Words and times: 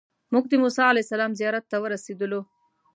موږ 0.33 0.43
د 0.49 0.53
موسی 0.63 0.81
علیه 0.89 1.05
السلام 1.05 1.31
زیارت 1.39 1.63
ته 1.71 1.77
ورسېدلو. 1.79 2.41